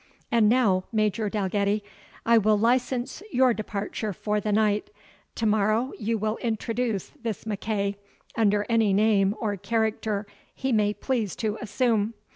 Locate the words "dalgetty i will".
1.29-2.57